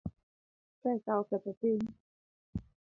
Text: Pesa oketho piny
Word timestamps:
Pesa 0.81 1.11
oketho 1.21 1.51
piny 1.59 1.85